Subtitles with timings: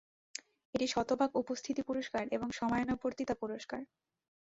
[0.73, 3.81] এটি শতভাগ উপস্থিতি পুরস্কার এবং সময়ানুবর্তিতা পুরস্কার।